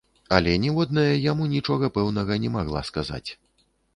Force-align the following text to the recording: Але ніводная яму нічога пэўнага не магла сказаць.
Але 0.35 0.53
ніводная 0.63 1.17
яму 1.31 1.43
нічога 1.51 1.91
пэўнага 1.99 2.39
не 2.45 2.49
магла 2.57 2.81
сказаць. 2.91 3.29